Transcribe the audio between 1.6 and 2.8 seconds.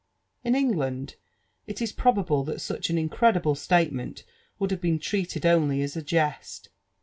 it is probable that